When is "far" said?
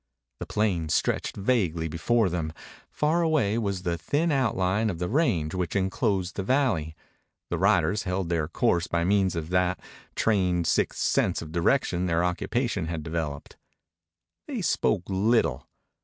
2.89-3.21